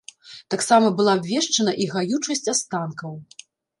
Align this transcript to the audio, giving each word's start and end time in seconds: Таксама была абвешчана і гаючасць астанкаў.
Таксама 0.53 0.87
была 1.01 1.11
абвешчана 1.21 1.71
і 1.85 1.87
гаючасць 1.93 2.43
астанкаў. 2.55 3.13